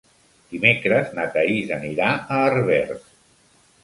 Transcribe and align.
Dimecres 0.53 1.11
na 1.17 1.25
Thaís 1.35 1.73
anirà 1.75 2.07
a 2.15 2.39
Herbers. 2.47 3.05